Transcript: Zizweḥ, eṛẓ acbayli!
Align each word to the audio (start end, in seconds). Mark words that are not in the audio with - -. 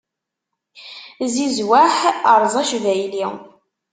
Zizweḥ, 1.33 1.95
eṛẓ 2.33 2.53
acbayli! 2.61 3.25